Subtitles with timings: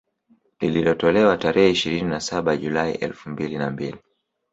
[0.59, 3.97] Lililotolewa tarehe ishirini na saba Julai elfu mbili na mbili